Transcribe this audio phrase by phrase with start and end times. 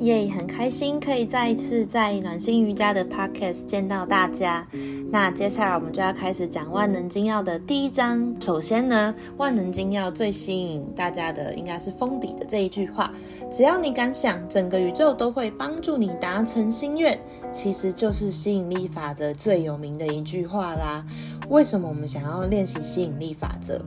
[0.00, 4.66] 耶，很开心可以再一次在暖心瑜伽的 podcast 见到大家。
[5.10, 8.34] 那接下来我们就要开始讲万能金钥的第一章。
[8.40, 13.12] 首先呢，万能金钥最吸引大家的应该是封底的这一句话：
[13.50, 17.18] 只要你敢想，整个宇宙都会帮助你达成心愿。
[17.52, 21.04] 其实就是吸引力法则最有名的一句话啦。
[21.50, 23.78] 为什么我们想要练习吸引力法则？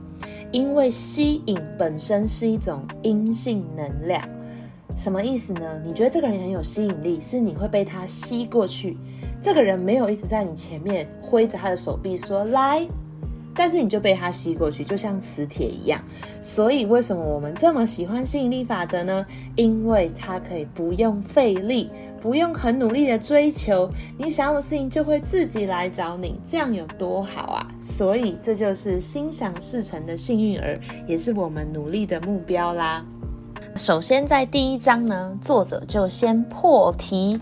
[0.52, 4.22] 因为吸引本身是一种阴性能量。
[4.94, 5.80] 什么意思呢？
[5.84, 8.96] 你觉得这个人很有吸引力，是你会被他吸过去。
[9.42, 12.86] 这个人没有一直在你前面挥着他的手臂说来，
[13.56, 16.00] 但是你就被他吸过去，就像磁铁一样。
[16.40, 19.26] 所以为什么我们这么喜欢吸引力法则呢？
[19.56, 27.66] 因为它可以不用费力，不用很努力的追求，你想要的事情就会自己来找你，这样有多好啊！
[27.82, 33.04] 所以这就是心想事成的幸运儿，也是我们努力的目标啦。
[33.76, 37.40] 首先，在第一章呢，作者就先破题，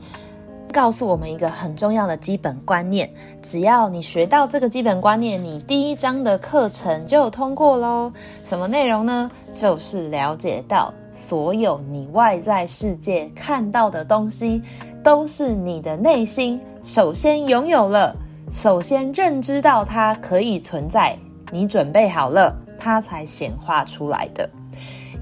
[0.72, 3.12] 告诉我们一个很重要的基本观念。
[3.42, 8.10] 只要你学到这个基本观念，你第一章的课程就通过喽。
[8.46, 9.30] 什么内容呢？
[9.52, 14.62] 就是了解到所有你外在世界看到的东西，
[15.04, 18.16] 都是你的内心首先拥有了，
[18.50, 21.14] 首先认知到它可以存在，
[21.50, 24.48] 你准备好了，它才显化出来的。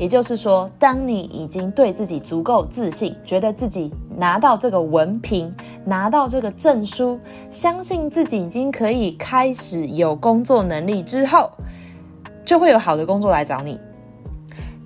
[0.01, 7.21] 也就是说，当你已经对自己足够自信，觉得自己拿到这个文凭、拿到这个证书，
[7.51, 11.51] 相信自己已经可以开始有工作能力之后，
[12.47, 13.79] 就会有好的工作来找你。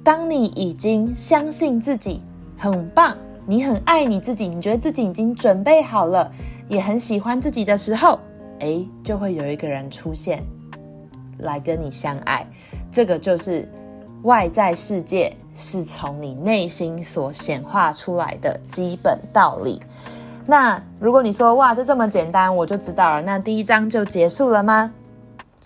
[0.03, 2.21] 当你已经相信自己
[2.59, 6.29] 很棒，你很爱你自己，你觉得自己已经准备好了，
[6.69, 8.19] 也很喜欢自己的时候，
[8.59, 10.43] 诶，就会有一个人出现
[11.39, 12.45] 来跟你相爱。
[12.91, 13.69] 这个就是。
[14.25, 19.83] 外在世界是从你内心所显化出来的基本道理。
[20.47, 23.23] 那如果你说哇，这这么简单，我就知道了。
[23.23, 24.93] 那第一章就结束了吗？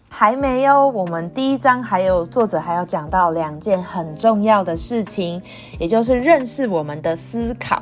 [0.09, 0.89] 还没有。
[0.89, 5.41] 我们第一章还有作者还要讲到两件很重要的事情，
[5.79, 7.81] 也就是认识我们的思考。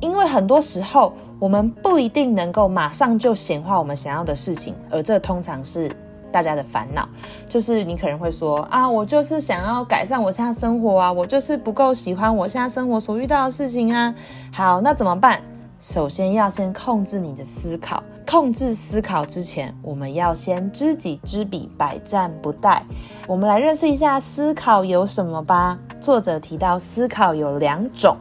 [0.00, 5.94] 因为很多时候我们不一定能够马上就显化我们想要的事情，而这通常是。
[6.30, 7.08] 大家的烦恼
[7.48, 14.14] 就是，你可能会说啊，我就是想要改善我现在生活啊，我就是不够喜欢我现在生活所遇到的事情啊。
[14.52, 15.42] 好，那怎么办？
[15.80, 18.02] 首先要先控制你的思考。
[18.26, 22.82] 控制思考之前，我们要先知己知彼，百战不殆。
[23.26, 25.78] 我们来认识一下思考有什么吧。
[26.00, 28.16] 作者提到思考有两种，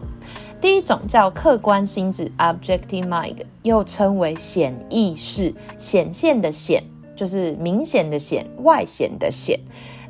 [0.62, 6.84] 第一种叫客观心智 （objective mind），又称为显意识，显现的显。
[7.18, 9.60] 就是明显的显，外显的显。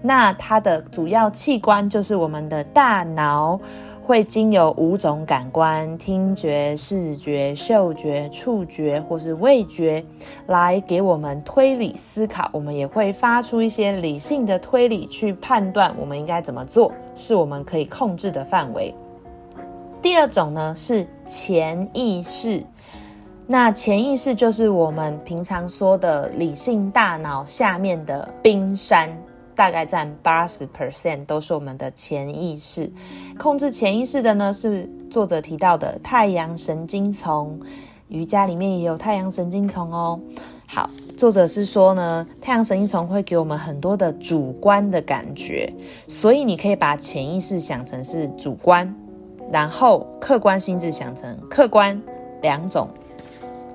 [0.04, 3.60] 那它的主要器官就是我们的大脑，
[4.06, 10.06] 会经由五种感官——听觉、视觉、嗅觉、触觉或是味觉，
[10.46, 12.48] 来给我们推理思考。
[12.54, 18.94] 我们也会发出一些理性的推理，去判断我们应该怎么做，是我们可以控制的范围。
[20.00, 22.64] 第二种呢是潜意识。
[23.50, 29.10] 那潜意识就是我们平常说的理性大脑下面的冰山，
[29.56, 32.92] 大概占八十 percent 都是我们的潜意识。
[33.40, 37.58] 控制潜意识的呢，是作者提到的太阳神经丛。
[38.10, 40.20] 瑜伽里面也有太阳神经丛哦。
[40.66, 45.74] 好，作者是说呢，太阳神经丛会给我们很多的主观的感觉，
[46.06, 48.94] 所以你可以把潜意识想成是主观，
[49.50, 52.02] 然后客观心智想成客观，
[52.42, 52.90] 两种。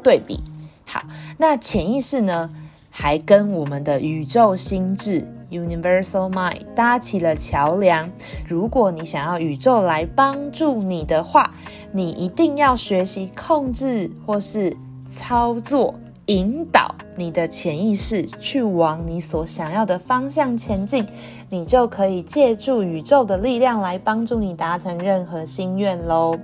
[0.02, 0.40] 对比
[0.84, 1.00] 好，
[1.38, 2.50] 那潜意识呢，
[2.90, 8.10] 还跟我们的宇宙心智 （Universal Mind） 搭起了桥梁。
[8.46, 11.54] 如果你想要宇宙来帮助你的话，
[11.92, 14.76] 你一定要学习控制或是
[15.10, 15.94] 操作、
[16.26, 21.06] 引导你的潜意识去往你所想要的方向前进，
[21.48, 26.38] 你就可以借助宇宙的力量来帮助你达成任何心愿喽。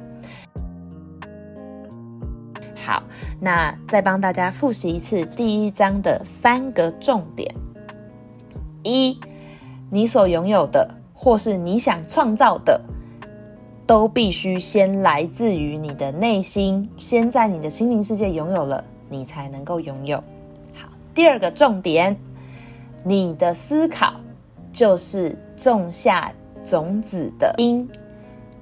[3.41, 7.55] 那再帮大家复习一次第一章的三个重点：
[8.83, 9.19] 一，
[9.91, 12.81] 你所拥有的或是你想创造的，
[13.87, 20.19] 都必须先来自于你的内心，先在你的心灵世界拥有了，你才能够拥有。
[20.75, 22.17] 好，第二个重点，
[23.05, 24.13] 你的思考
[24.73, 26.33] 就是种下
[26.63, 27.89] 种子的因，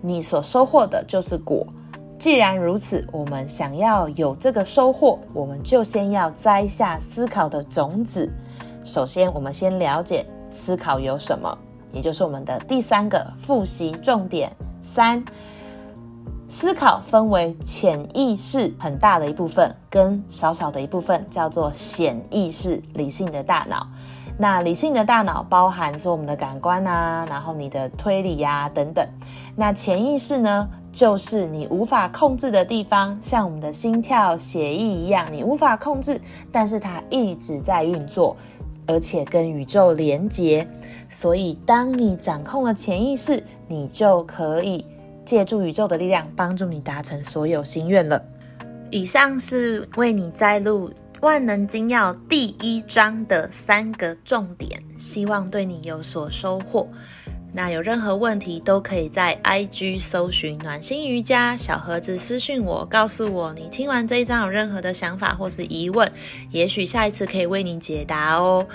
[0.01, 1.67] 你所收获的就是果。
[2.19, 8.31] 既然如此，我们想要有这个收获，我们就先要栽下思考的种子。
[8.85, 11.57] 首先，我们先了解思考有什么，
[11.93, 15.23] 也就是我们的第三个复习重点三。
[16.49, 23.87] 思考分为潜意识很大的一部分，跟少少的一部分叫做显意识，理性的大脑。
[24.39, 29.05] 那理性的大脑包含说我们的感官啊，然后你的推理呀等等。
[29.57, 36.19] 那潜意识呢，就是你无法控制的地方，像我们的心跳、血液一样，你无法控制，
[36.51, 38.35] 但是它一直在运作，
[38.87, 40.67] 而且跟宇宙连接。
[41.07, 44.87] 所以，当你掌控了潜意识，你就可以
[45.23, 48.25] 借助宇宙的力量，帮助你达成所有心愿了。
[48.91, 50.91] 以上是为你摘录。
[51.23, 56.87] 万能金钥第一章的三个重点，希望对你有所收获。
[57.57, 66.13] 那有任何问题都可以在 IG 搜寻暖心瑜伽小盒子私讯我，告诉我你听完这一章有任何的想法或是疑问，
[66.51, 68.67] 也许下一次可以为您解答哦。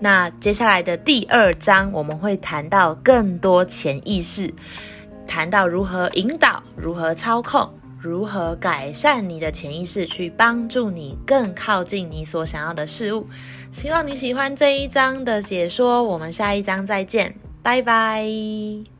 [0.00, 4.50] 那接下来的第二章我们会谈到更多潜意识，
[5.26, 7.70] 谈到如何引导，如何操控。
[8.00, 13.26] 如何改善你的潜意识，去帮助你更靠近你所想要的事物？
[13.70, 18.99] 希望你喜欢这一章的解说，我们下一章再见，拜拜。